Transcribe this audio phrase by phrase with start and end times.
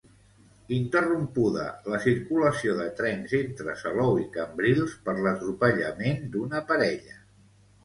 [0.77, 7.23] Interrompuda la circulació de trens entre Salou i Cambrils per l'atropellament d'una parella.